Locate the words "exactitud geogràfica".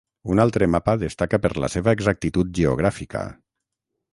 1.99-3.25